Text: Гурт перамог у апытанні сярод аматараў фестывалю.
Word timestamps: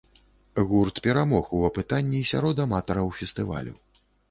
Гурт 0.71 1.01
перамог 1.07 1.51
у 1.59 1.59
апытанні 1.69 2.23
сярод 2.31 2.65
аматараў 2.65 3.15
фестывалю. 3.21 3.79